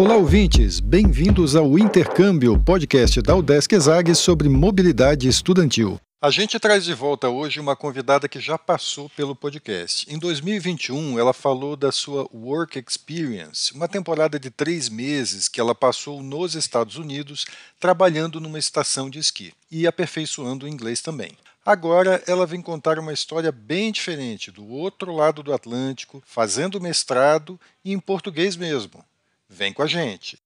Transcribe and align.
Olá, 0.00 0.16
ouvintes! 0.16 0.80
Bem-vindos 0.80 1.54
ao 1.54 1.78
Intercâmbio, 1.78 2.58
podcast 2.58 3.20
da 3.20 3.36
Udesc 3.36 3.74
Exag 3.74 4.14
sobre 4.14 4.48
mobilidade 4.48 5.28
estudantil. 5.28 6.00
A 6.22 6.30
gente 6.30 6.58
traz 6.58 6.86
de 6.86 6.94
volta 6.94 7.28
hoje 7.28 7.60
uma 7.60 7.76
convidada 7.76 8.26
que 8.26 8.40
já 8.40 8.56
passou 8.56 9.10
pelo 9.10 9.36
podcast. 9.36 10.10
Em 10.10 10.18
2021, 10.18 11.18
ela 11.18 11.34
falou 11.34 11.76
da 11.76 11.92
sua 11.92 12.26
Work 12.32 12.82
Experience, 12.82 13.74
uma 13.74 13.86
temporada 13.86 14.40
de 14.40 14.48
três 14.48 14.88
meses 14.88 15.48
que 15.48 15.60
ela 15.60 15.74
passou 15.74 16.22
nos 16.22 16.54
Estados 16.54 16.96
Unidos 16.96 17.44
trabalhando 17.78 18.40
numa 18.40 18.58
estação 18.58 19.10
de 19.10 19.18
esqui 19.18 19.52
e 19.70 19.86
aperfeiçoando 19.86 20.64
o 20.64 20.68
inglês 20.68 21.02
também. 21.02 21.32
Agora 21.62 22.22
ela 22.26 22.46
vem 22.46 22.62
contar 22.62 22.98
uma 22.98 23.12
história 23.12 23.52
bem 23.52 23.92
diferente, 23.92 24.50
do 24.50 24.66
outro 24.66 25.14
lado 25.14 25.42
do 25.42 25.52
Atlântico, 25.52 26.22
fazendo 26.24 26.80
mestrado 26.80 27.60
e 27.84 27.92
em 27.92 28.00
português 28.00 28.56
mesmo. 28.56 29.04
Vem 29.52 29.72
com 29.72 29.82
a 29.82 29.86
gente! 29.86 30.38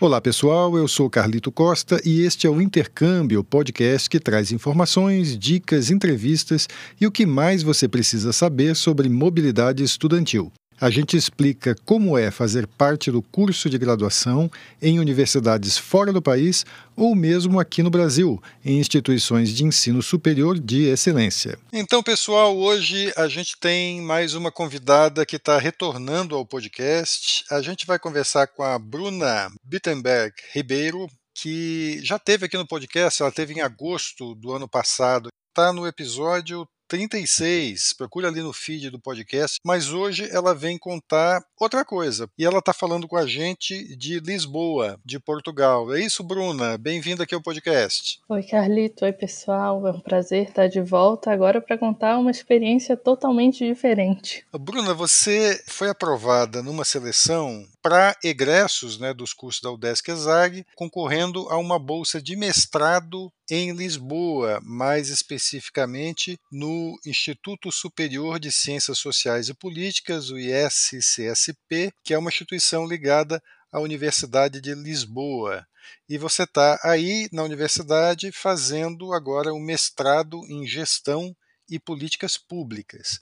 Olá 0.00 0.20
pessoal, 0.20 0.76
eu 0.76 0.88
sou 0.88 1.08
Carlito 1.08 1.52
Costa 1.52 2.00
e 2.04 2.22
este 2.22 2.48
é 2.48 2.50
o 2.50 2.60
Intercâmbio, 2.60 3.44
podcast 3.44 4.10
que 4.10 4.18
traz 4.18 4.50
informações, 4.50 5.38
dicas, 5.38 5.88
entrevistas 5.90 6.68
e 7.00 7.06
o 7.06 7.12
que 7.12 7.24
mais 7.24 7.62
você 7.62 7.88
precisa 7.88 8.32
saber 8.32 8.74
sobre 8.74 9.08
mobilidade 9.08 9.84
estudantil. 9.84 10.52
A 10.78 10.90
gente 10.90 11.16
explica 11.16 11.74
como 11.86 12.18
é 12.18 12.30
fazer 12.30 12.66
parte 12.66 13.10
do 13.10 13.22
curso 13.22 13.70
de 13.70 13.78
graduação 13.78 14.50
em 14.80 15.00
universidades 15.00 15.78
fora 15.78 16.12
do 16.12 16.20
país 16.20 16.66
ou 16.94 17.14
mesmo 17.14 17.58
aqui 17.58 17.82
no 17.82 17.88
Brasil, 17.88 18.42
em 18.62 18.78
instituições 18.78 19.50
de 19.50 19.64
ensino 19.64 20.02
superior 20.02 20.58
de 20.58 20.84
excelência. 20.84 21.58
Então, 21.72 22.02
pessoal, 22.02 22.54
hoje 22.56 23.10
a 23.16 23.26
gente 23.26 23.56
tem 23.58 24.02
mais 24.02 24.34
uma 24.34 24.52
convidada 24.52 25.24
que 25.24 25.36
está 25.36 25.58
retornando 25.58 26.34
ao 26.34 26.44
podcast. 26.44 27.42
A 27.50 27.62
gente 27.62 27.86
vai 27.86 27.98
conversar 27.98 28.46
com 28.46 28.62
a 28.62 28.78
Bruna 28.78 29.50
Bittenberg 29.64 30.34
Ribeiro, 30.52 31.06
que 31.34 32.00
já 32.02 32.18
teve 32.18 32.44
aqui 32.44 32.56
no 32.58 32.66
podcast, 32.66 33.22
ela 33.22 33.32
teve 33.32 33.54
em 33.54 33.62
agosto 33.62 34.34
do 34.34 34.52
ano 34.52 34.68
passado. 34.68 35.30
Está 35.50 35.72
no 35.72 35.86
episódio 35.86 36.68
36. 36.88 37.92
Procure 37.94 38.26
ali 38.26 38.40
no 38.40 38.52
feed 38.52 38.90
do 38.90 38.98
podcast. 38.98 39.58
Mas 39.64 39.92
hoje 39.92 40.28
ela 40.30 40.54
vem 40.54 40.78
contar 40.78 41.42
outra 41.58 41.84
coisa. 41.84 42.28
E 42.38 42.44
ela 42.44 42.58
está 42.58 42.72
falando 42.72 43.08
com 43.08 43.16
a 43.16 43.26
gente 43.26 43.96
de 43.96 44.20
Lisboa, 44.20 44.98
de 45.04 45.18
Portugal. 45.18 45.94
É 45.94 46.00
isso, 46.00 46.22
Bruna? 46.22 46.78
Bem-vinda 46.78 47.24
aqui 47.24 47.34
ao 47.34 47.42
podcast. 47.42 48.20
Oi, 48.28 48.42
Carlito. 48.42 49.04
Oi, 49.04 49.12
pessoal. 49.12 49.86
É 49.86 49.90
um 49.90 50.00
prazer 50.00 50.48
estar 50.48 50.68
de 50.68 50.80
volta 50.80 51.30
agora 51.30 51.60
para 51.60 51.78
contar 51.78 52.18
uma 52.18 52.30
experiência 52.30 52.96
totalmente 52.96 53.66
diferente. 53.66 54.44
Bruna, 54.52 54.94
você 54.94 55.62
foi 55.66 55.88
aprovada 55.88 56.62
numa 56.62 56.84
seleção 56.84 57.66
para 57.82 58.16
egressos 58.24 58.98
né, 58.98 59.14
dos 59.14 59.32
cursos 59.32 59.62
da 59.62 59.70
UDESC 59.70 60.10
ESAG, 60.10 60.66
concorrendo 60.74 61.48
a 61.48 61.56
uma 61.56 61.78
bolsa 61.78 62.20
de 62.20 62.34
mestrado 62.34 63.32
em 63.50 63.72
Lisboa, 63.72 64.60
mais 64.62 65.08
especificamente 65.08 66.38
no 66.50 66.98
Instituto 67.06 67.70
Superior 67.70 68.38
de 68.38 68.50
Ciências 68.50 68.98
Sociais 68.98 69.48
e 69.48 69.54
Políticas, 69.54 70.30
o 70.30 70.38
ISCSP, 70.38 71.92
que 72.02 72.12
é 72.12 72.18
uma 72.18 72.30
instituição 72.30 72.86
ligada 72.86 73.42
à 73.70 73.80
Universidade 73.80 74.60
de 74.60 74.74
Lisboa. 74.74 75.66
E 76.08 76.18
você 76.18 76.42
está 76.42 76.80
aí 76.82 77.28
na 77.32 77.44
universidade 77.44 78.32
fazendo 78.32 79.12
agora 79.12 79.52
o 79.52 79.56
um 79.56 79.60
mestrado 79.60 80.44
em 80.48 80.66
Gestão 80.66 81.34
e 81.68 81.78
Políticas 81.78 82.36
Públicas 82.36 83.20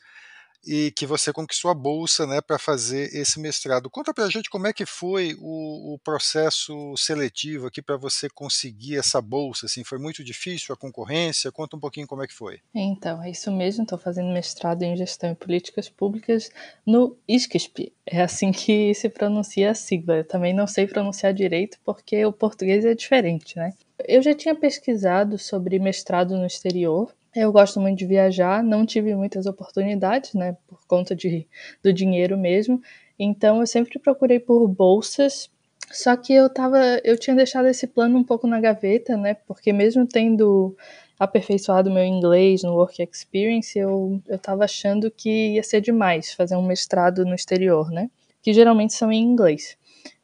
e 0.66 0.91
que 0.92 1.06
você 1.06 1.32
conquistou 1.32 1.70
a 1.70 1.75
bolsa 1.75 2.26
né, 2.26 2.41
para 2.41 2.58
fazer 2.58 3.14
esse 3.14 3.38
mestrado. 3.41 3.91
Conta 3.91 4.12
para 4.12 4.25
a 4.25 4.30
gente 4.30 4.50
como 4.50 4.66
é 4.66 4.72
que 4.72 4.86
foi 4.86 5.36
o, 5.41 5.94
o 5.94 5.98
processo 5.98 6.94
seletivo 6.97 7.66
aqui 7.66 7.82
para 7.82 7.97
você 7.97 8.28
conseguir 8.28 8.97
essa 8.97 9.20
bolsa. 9.20 9.66
Assim, 9.66 9.84
foi 9.84 9.98
muito 9.98 10.24
difícil 10.24 10.74
a 10.74 10.78
concorrência? 10.78 11.53
Conta 11.53 11.76
um 11.76 11.80
pouquinho 11.80 12.06
como 12.06 12.22
é 12.22 12.26
que 12.26 12.34
foi. 12.34 12.60
Então, 12.74 13.22
é 13.22 13.30
isso 13.30 13.50
mesmo. 13.50 13.84
Estou 13.84 13.98
fazendo 13.98 14.32
mestrado 14.32 14.82
em 14.82 14.97
Gestão 14.97 15.32
e 15.32 15.34
Políticas 15.34 15.88
Públicas 15.88 16.50
no 16.86 17.16
ISCSP. 17.28 17.92
É 18.06 18.22
assim 18.22 18.53
que 18.53 18.92
se 18.94 19.08
pronuncia 19.08 19.70
a 19.70 19.74
sigla. 19.74 20.16
Eu 20.16 20.24
também 20.24 20.54
não 20.54 20.66
sei 20.66 20.86
pronunciar 20.86 21.32
direito 21.32 21.78
porque 21.84 22.24
o 22.24 22.32
português 22.32 22.84
é 22.84 22.94
diferente, 22.94 23.56
né? 23.56 23.72
Eu 24.06 24.20
já 24.22 24.34
tinha 24.34 24.54
pesquisado 24.54 25.38
sobre 25.38 25.78
mestrado 25.78 26.36
no 26.36 26.47
exterior 26.47 27.14
eu 27.34 27.50
gosto 27.50 27.81
muito 27.81 27.99
de 27.99 28.06
viajar, 28.06 28.62
não 28.62 28.87
tive 28.87 29.15
muitas 29.15 29.47
oportunidades, 29.47 30.34
né, 30.34 30.56
por 30.69 30.78
conta 30.87 31.15
de, 31.15 31.47
do 31.83 31.93
dinheiro 31.93 32.39
mesmo. 32.39 32.81
Então 33.19 33.61
eu 33.61 33.67
sempre 33.67 33.99
procurei 33.99 34.39
por 34.39 34.67
bolsas, 34.69 35.50
só 35.91 36.17
que 36.17 36.33
eu 36.33 36.49
tava, 36.49 36.78
eu 37.05 37.19
tinha 37.19 37.37
deixado 37.37 37.67
esse 37.67 37.87
plano 37.87 38.19
um 38.19 38.25
pouco 38.25 38.47
na 38.47 38.61
gaveta, 38.61 39.17
né, 39.17 39.34
porque 39.34 39.72
mesmo 39.72 40.06
tendo 40.06 40.77
aperfeiçoado 41.19 41.91
meu 41.91 42.05
inglês 42.05 42.62
no 42.62 42.75
Work 42.75 43.03
Experience, 43.03 43.78
eu, 43.78 44.21
eu 44.27 44.39
tava 44.39 44.65
achando 44.65 45.11
que 45.11 45.55
ia 45.55 45.62
ser 45.62 45.81
demais 45.81 46.33
fazer 46.33 46.56
um 46.56 46.66
mestrado 46.66 47.25
no 47.25 47.34
exterior, 47.34 47.91
né, 47.91 48.11
que 48.43 48.53
geralmente 48.53 48.95
são 48.95 49.11
em 49.11 49.22
inglês. 49.22 49.77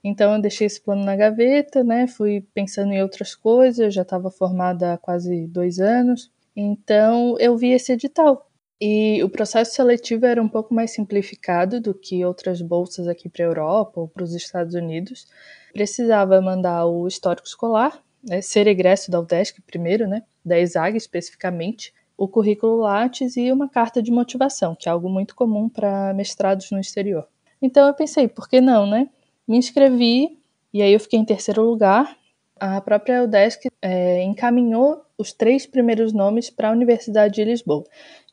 Então 0.03 0.35
eu 0.35 0.41
deixei 0.41 0.67
esse 0.67 0.81
plano 0.81 1.05
na 1.05 1.17
gaveta, 1.17 1.85
né, 1.85 2.07
fui 2.07 2.45
pensando 2.55 2.93
em 2.93 3.03
outras 3.03 3.35
coisas, 3.35 3.93
já 3.95 4.03
estava 4.03 4.31
formada 4.31 4.95
há 4.95 4.99
quase 4.99 5.47
dois 5.47 5.79
anos, 5.79 6.31
então 6.55 7.37
eu 7.39 7.57
vi 7.57 7.71
esse 7.73 7.93
edital. 7.93 8.47
E 8.81 9.23
o 9.23 9.29
processo 9.29 9.75
seletivo 9.75 10.25
era 10.25 10.43
um 10.43 10.49
pouco 10.49 10.73
mais 10.73 10.93
simplificado 10.93 11.81
do 11.81 11.93
que 11.93 12.25
outras 12.25 12.63
bolsas 12.63 13.07
aqui 13.07 13.29
para 13.29 13.45
a 13.45 13.49
Europa 13.49 14.01
ou 14.01 14.09
para 14.09 14.25
os 14.25 14.35
Estados 14.35 14.75
Unidos. 14.75 15.27
Precisava 15.73 16.41
mandar 16.41 16.87
o 16.87 17.07
histórico 17.07 17.47
escolar, 17.47 18.03
né, 18.27 18.41
ser 18.41 18.67
egresso 18.67 19.11
da 19.11 19.21
UDESC 19.21 19.61
primeiro, 19.63 20.09
né, 20.09 20.23
da 20.45 20.59
ESAG 20.59 20.97
especificamente, 20.97 21.93
o 22.17 22.27
currículo 22.27 22.77
Lattes 22.77 23.37
e 23.37 23.53
uma 23.53 23.69
carta 23.69 24.03
de 24.03 24.11
motivação, 24.11 24.75
que 24.75 24.89
é 24.89 24.93
algo 24.93 25.09
muito 25.09 25.35
comum 25.35 25.69
para 25.69 26.13
mestrados 26.15 26.71
no 26.71 26.79
exterior. 26.81 27.27
Então 27.63 27.87
eu 27.87 27.95
pensei, 27.95 28.29
por 28.29 28.49
que 28.49 28.61
não, 28.61 28.87
né? 28.87 29.09
Me 29.47 29.57
inscrevi 29.57 30.39
e 30.73 30.83
aí 30.83 30.93
eu 30.93 31.01
fiquei 31.01 31.19
em 31.19 31.25
terceiro 31.25 31.63
lugar. 31.63 32.17
A 32.59 32.81
própria 32.81 33.25
UDESC 33.25 33.69
é, 33.81 34.23
encaminhou 34.23 35.03
os 35.21 35.33
três 35.33 35.67
primeiros 35.67 36.13
nomes 36.13 36.49
para 36.49 36.69
a 36.69 36.73
Universidade 36.73 37.35
de 37.35 37.45
Lisboa. 37.45 37.85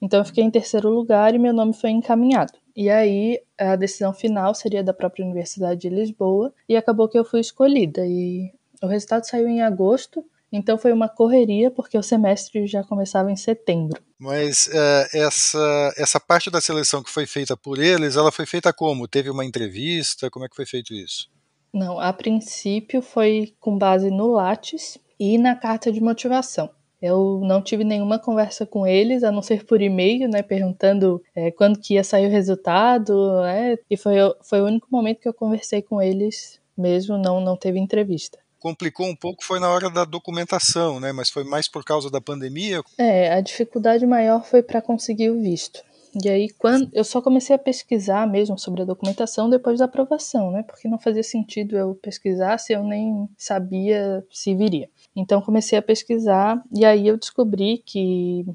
Então 0.01 0.19
eu 0.19 0.25
fiquei 0.25 0.43
em 0.43 0.51
terceiro 0.51 0.89
lugar 0.89 1.35
e 1.35 1.39
meu 1.39 1.53
nome 1.53 1.73
foi 1.73 1.89
encaminhado. 1.89 2.53
E 2.75 2.89
aí 2.89 3.39
a 3.57 3.75
decisão 3.75 4.13
final 4.13 4.53
seria 4.55 4.83
da 4.83 4.93
própria 4.93 5.25
Universidade 5.25 5.81
de 5.81 5.89
Lisboa 5.89 6.53
e 6.69 6.77
acabou 6.77 7.09
que 7.09 7.17
eu 7.17 7.25
fui 7.25 7.39
escolhida. 7.39 8.05
E 8.05 8.51
o 8.81 8.87
resultado 8.87 9.25
saiu 9.25 9.47
em 9.47 9.61
agosto. 9.61 10.23
Então 10.51 10.77
foi 10.77 10.93
uma 10.93 11.09
correria 11.09 11.69
porque 11.69 11.97
o 11.97 12.03
semestre 12.03 12.67
já 12.67 12.83
começava 12.83 13.29
em 13.29 13.35
setembro. 13.35 14.01
Mas 14.17 14.67
uh, 14.67 15.17
essa, 15.17 15.93
essa 15.97 16.19
parte 16.19 16.49
da 16.49 16.61
seleção 16.61 17.03
que 17.03 17.09
foi 17.09 17.25
feita 17.25 17.57
por 17.57 17.79
eles, 17.79 18.15
ela 18.15 18.31
foi 18.31 18.45
feita 18.45 18.71
como? 18.71 19.07
Teve 19.07 19.29
uma 19.29 19.43
entrevista? 19.43 20.29
Como 20.29 20.45
é 20.45 20.49
que 20.49 20.55
foi 20.55 20.65
feito 20.65 20.93
isso? 20.93 21.29
Não, 21.73 21.99
a 21.99 22.13
princípio 22.13 23.01
foi 23.01 23.53
com 23.59 23.77
base 23.77 24.09
no 24.09 24.31
Lattes 24.31 24.97
e 25.19 25.37
na 25.37 25.55
carta 25.55 25.91
de 25.91 26.01
motivação. 26.01 26.69
Eu 27.01 27.41
não 27.43 27.61
tive 27.61 27.83
nenhuma 27.83 28.17
conversa 28.17 28.65
com 28.65 28.85
eles, 28.87 29.23
a 29.23 29.31
não 29.31 29.41
ser 29.41 29.65
por 29.65 29.81
e-mail, 29.81 30.27
né, 30.27 30.41
perguntando 30.41 31.21
é, 31.35 31.51
quando 31.51 31.79
que 31.79 31.93
ia 31.93 32.03
sair 32.03 32.27
o 32.27 32.31
resultado, 32.31 33.41
né, 33.41 33.77
e 33.89 33.95
foi, 33.95 34.15
foi 34.41 34.61
o 34.61 34.65
único 34.65 34.87
momento 34.91 35.19
que 35.19 35.27
eu 35.27 35.33
conversei 35.33 35.81
com 35.81 36.01
eles 36.01 36.59
mesmo, 36.77 37.17
não, 37.17 37.39
não 37.39 37.55
teve 37.55 37.79
entrevista. 37.79 38.39
Complicou 38.59 39.05
um 39.05 39.15
pouco 39.15 39.43
foi 39.43 39.59
na 39.59 39.69
hora 39.69 39.89
da 39.89 40.03
documentação, 40.03 40.99
né, 40.99 41.11
mas 41.11 41.29
foi 41.29 41.43
mais 41.43 41.67
por 41.67 41.83
causa 41.83 42.09
da 42.09 42.19
pandemia? 42.19 42.81
É, 42.97 43.31
a 43.31 43.41
dificuldade 43.41 44.05
maior 44.05 44.43
foi 44.43 44.63
para 44.63 44.81
conseguir 44.81 45.29
o 45.29 45.39
visto. 45.39 45.85
E 46.23 46.29
aí, 46.29 46.49
quando 46.49 46.89
eu 46.93 47.03
só 47.03 47.21
comecei 47.21 47.55
a 47.55 47.59
pesquisar 47.59 48.27
mesmo 48.27 48.57
sobre 48.57 48.81
a 48.81 48.85
documentação 48.85 49.49
depois 49.49 49.77
da 49.77 49.85
aprovação, 49.85 50.49
né? 50.51 50.63
Porque 50.63 50.87
não 50.87 50.97
fazia 50.97 51.21
sentido 51.21 51.77
eu 51.77 51.93
pesquisar 51.95 52.57
se 52.57 52.73
eu 52.73 52.83
nem 52.83 53.29
sabia 53.37 54.25
se 54.31 54.55
viria. 54.55 54.89
Então 55.17 55.41
comecei 55.41 55.79
a 55.79 55.81
pesquisar 55.81 56.63
e 56.71 56.85
aí 56.85 57.07
eu 57.07 57.17
descobri 57.17 57.79
que 57.79 58.45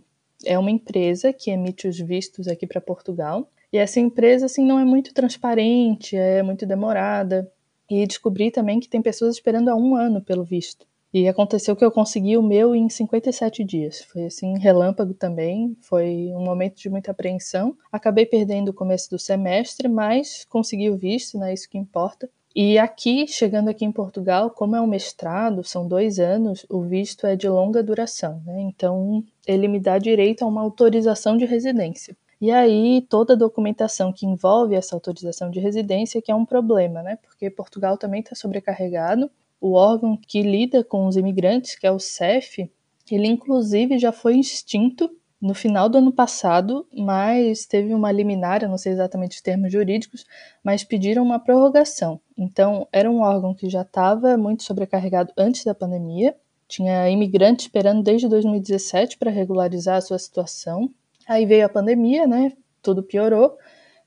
é 0.45 0.57
uma 0.57 0.71
empresa 0.71 1.33
que 1.33 1.51
emite 1.51 1.89
os 1.89 1.99
vistos 1.99 2.47
aqui 2.47 2.69
para 2.69 2.81
Portugal. 2.81 3.51
E 3.73 3.79
essa 3.79 3.99
empresa 3.99 4.47
assim 4.47 4.65
não 4.65 4.79
é 4.79 4.85
muito 4.85 5.13
transparente, 5.13 6.17
é 6.17 6.41
muito 6.41 6.65
demorada. 6.65 7.51
E 7.91 8.07
descobri 8.07 8.53
também 8.53 8.79
que 8.79 8.89
tem 8.89 9.03
pessoas 9.03 9.35
esperando 9.35 9.71
há 9.71 9.75
um 9.75 9.97
ano 9.97 10.23
pelo 10.23 10.45
visto. 10.45 10.87
E 11.13 11.29
aconteceu 11.29 11.75
que 11.75 11.85
eu 11.85 11.91
consegui 11.91 12.39
o 12.39 12.43
meu 12.43 12.77
em 12.77 12.89
57 12.89 13.65
dias. 13.65 14.01
Foi 14.05 14.25
assim, 14.27 14.57
relâmpago 14.57 15.13
também. 15.13 15.77
Foi 15.81 16.31
um 16.33 16.45
momento 16.45 16.77
de 16.77 16.89
muita 16.89 17.11
apreensão. 17.11 17.77
Acabei 17.91 18.25
perdendo 18.25 18.69
o 18.69 18.75
começo 18.75 19.11
do 19.11 19.19
semestre, 19.19 19.89
mas 19.89 20.47
consegui 20.49 20.89
o 20.89 20.97
visto, 20.97 21.37
né? 21.39 21.53
Isso 21.53 21.69
que 21.69 21.77
importa. 21.77 22.31
E 22.55 22.79
aqui, 22.79 23.27
chegando 23.27 23.69
aqui 23.69 23.85
em 23.85 23.93
Portugal, 23.93 24.51
como 24.51 24.77
é 24.77 24.81
um 24.81 24.87
mestrado, 24.87 25.65
são 25.65 25.89
dois 25.89 26.19
anos, 26.19 26.67
o 26.69 26.83
visto 26.83 27.27
é 27.27 27.35
de 27.35 27.49
longa 27.49 27.83
duração, 27.83 28.43
né? 28.45 28.61
Então, 28.61 29.25
ele 29.47 29.67
me 29.69 29.81
dá 29.81 29.97
direito 29.99 30.43
a 30.43 30.47
uma 30.47 30.61
autorização 30.61 31.37
de 31.37 31.47
residência. 31.47 32.15
E 32.39 32.51
aí, 32.51 33.07
toda 33.09 33.33
a 33.33 33.37
documentação 33.37 34.13
que 34.13 34.27
envolve 34.27 34.75
essa 34.75 34.95
autorização 34.95 35.51
de 35.51 35.61
residência, 35.61 36.21
que 36.21 36.31
é 36.31 36.35
um 36.35 36.45
problema, 36.45 37.03
né? 37.03 37.17
Porque 37.23 37.49
Portugal 37.49 37.97
também 37.97 38.21
está 38.21 38.35
sobrecarregado. 38.35 39.31
O 39.61 39.73
órgão 39.73 40.17
que 40.17 40.43
lida 40.43 40.85
com 40.85 41.07
os 41.07 41.17
imigrantes, 41.17 41.75
que 41.77 41.87
é 41.87 41.91
o 41.93 41.99
CEF, 41.99 42.71
ele 43.11 43.29
inclusive 43.29 43.99
já 43.99 44.13
foi 44.13 44.39
extinto 44.39 45.11
no 45.43 45.55
final 45.55 45.89
do 45.89 45.99
ano 45.99 46.13
passado, 46.13 46.87
mas 46.97 47.67
teve 47.67 47.93
uma 47.93 48.13
liminar, 48.13 48.63
eu 48.63 48.69
não 48.69 48.79
sei 48.79 48.93
exatamente 48.93 49.35
os 49.35 49.43
termos 49.43 49.73
jurídicos, 49.73 50.25
mas 50.63 50.85
pediram 50.85 51.25
uma 51.25 51.41
prorrogação. 51.41 52.21
Então, 52.39 52.87
era 52.93 53.11
um 53.11 53.21
órgão 53.21 53.53
que 53.53 53.69
já 53.69 53.83
estava 53.83 54.37
muito 54.37 54.63
sobrecarregado 54.63 55.33
antes 55.37 55.65
da 55.65 55.75
pandemia, 55.75 56.37
tinha 56.69 57.11
imigrantes 57.11 57.67
esperando 57.67 58.05
desde 58.05 58.29
2017 58.29 59.19
para 59.19 59.33
regularizar 59.33 59.97
a 59.97 60.01
sua 60.01 60.19
situação. 60.19 60.89
Aí 61.29 61.45
veio 61.45 61.67
a 61.67 61.69
pandemia, 61.69 62.25
né? 62.25 62.53
Tudo 62.81 63.03
piorou 63.03 63.59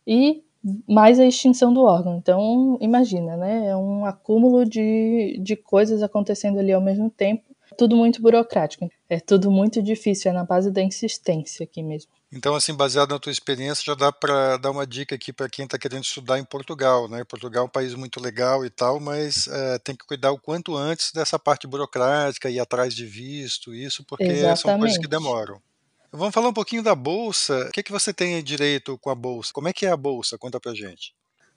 e 0.07 0.41
mais 0.87 1.19
a 1.19 1.25
extinção 1.25 1.73
do 1.73 1.83
órgão. 1.83 2.15
Então, 2.15 2.77
imagina, 2.79 3.35
né? 3.35 3.67
É 3.67 3.75
um 3.75 4.05
acúmulo 4.05 4.65
de, 4.65 5.37
de 5.43 5.55
coisas 5.55 6.01
acontecendo 6.01 6.59
ali 6.59 6.71
ao 6.71 6.81
mesmo 6.81 7.09
tempo 7.09 7.54
tudo 7.75 7.95
muito 7.95 8.21
burocrático. 8.21 8.89
É 9.09 9.19
tudo 9.19 9.51
muito 9.51 9.81
difícil, 9.81 10.31
é 10.31 10.33
na 10.33 10.43
base 10.43 10.71
da 10.71 10.81
insistência 10.81 11.63
aqui 11.63 11.83
mesmo. 11.83 12.11
Então, 12.31 12.55
assim, 12.55 12.73
baseado 12.73 13.11
na 13.11 13.19
tua 13.19 13.31
experiência, 13.31 13.83
já 13.85 13.93
dá 13.95 14.11
para 14.11 14.57
dar 14.57 14.71
uma 14.71 14.85
dica 14.85 15.15
aqui 15.15 15.31
para 15.31 15.47
quem 15.47 15.65
está 15.65 15.77
querendo 15.77 16.03
estudar 16.03 16.39
em 16.39 16.43
Portugal, 16.43 17.07
né? 17.07 17.23
Portugal 17.23 17.63
é 17.63 17.65
um 17.67 17.69
país 17.69 17.93
muito 17.93 18.19
legal 18.19 18.65
e 18.65 18.69
tal, 18.69 18.99
mas 18.99 19.47
é, 19.47 19.79
tem 19.79 19.95
que 19.95 20.05
cuidar 20.05 20.31
o 20.31 20.39
quanto 20.39 20.75
antes 20.75 21.11
dessa 21.11 21.39
parte 21.39 21.67
burocrática, 21.67 22.49
ir 22.49 22.59
atrás 22.59 22.93
de 22.93 23.05
visto, 23.05 23.73
isso, 23.73 24.03
porque 24.03 24.23
Exatamente. 24.23 24.59
são 24.61 24.79
coisas 24.79 24.97
que 24.97 25.07
demoram. 25.07 25.61
Vamos 26.11 26.33
falar 26.33 26.49
um 26.49 26.53
pouquinho 26.53 26.81
da 26.81 26.95
bolsa. 26.95 27.67
O 27.67 27.71
que, 27.71 27.81
é 27.81 27.83
que 27.83 27.91
você 27.91 28.13
tem 28.13 28.41
direito 28.43 28.97
com 28.97 29.09
a 29.09 29.15
bolsa? 29.15 29.51
Como 29.53 29.67
é 29.67 29.73
que 29.73 29.85
é 29.85 29.91
a 29.91 29.97
bolsa? 29.97 30.37
Conta 30.37 30.59
pra 30.59 30.73
gente. 30.73 31.13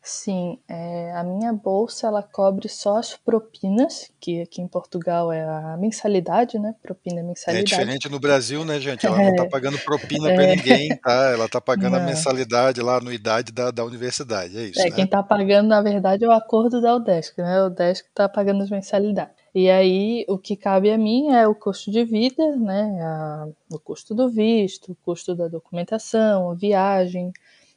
Sim, 0.08 0.58
é, 0.66 1.12
a 1.12 1.22
minha 1.22 1.52
bolsa 1.52 2.06
ela 2.06 2.22
cobre 2.22 2.66
só 2.66 2.96
as 2.96 3.14
propinas, 3.14 4.10
que 4.18 4.40
aqui 4.40 4.62
em 4.62 4.66
Portugal 4.66 5.30
é 5.30 5.44
a 5.44 5.76
mensalidade, 5.76 6.58
né? 6.58 6.74
Propina 6.82 7.20
é 7.20 7.22
mensalidade. 7.22 7.74
É 7.74 7.76
diferente 7.76 8.08
no 8.08 8.18
Brasil, 8.18 8.64
né, 8.64 8.80
gente? 8.80 9.04
Ela 9.04 9.18
não 9.18 9.28
está 9.28 9.44
pagando 9.52 9.78
propina 9.80 10.30
é. 10.30 10.34
para 10.34 10.46
ninguém, 10.46 10.96
tá? 10.96 11.30
Ela 11.30 11.44
está 11.44 11.60
pagando 11.60 11.92
não. 11.92 12.02
a 12.02 12.06
mensalidade 12.06 12.80
lá, 12.80 12.94
a 12.94 12.96
anuidade 12.96 13.52
da, 13.52 13.70
da 13.70 13.84
universidade, 13.84 14.56
é 14.56 14.62
isso. 14.68 14.80
É, 14.80 14.84
né? 14.84 14.90
quem 14.92 15.04
está 15.04 15.22
pagando, 15.22 15.68
na 15.68 15.82
verdade, 15.82 16.24
é 16.24 16.28
o 16.28 16.32
acordo 16.32 16.80
da 16.80 16.96
UDESC, 16.96 17.42
né? 17.42 17.62
O 17.64 17.66
UDESC 17.66 18.08
está 18.08 18.26
pagando 18.30 18.62
as 18.62 18.70
mensalidades. 18.70 19.34
E 19.54 19.68
aí, 19.68 20.24
o 20.26 20.38
que 20.38 20.56
cabe 20.56 20.90
a 20.90 20.96
mim 20.96 21.34
é 21.34 21.46
o 21.46 21.54
custo 21.54 21.90
de 21.90 22.02
vida, 22.02 22.56
né? 22.56 22.98
A, 23.02 23.46
o 23.70 23.78
custo 23.78 24.14
do 24.14 24.30
visto, 24.30 24.92
o 24.92 24.96
custo 25.04 25.34
da 25.34 25.48
documentação, 25.48 26.50
a 26.50 26.54
viagem, 26.54 27.30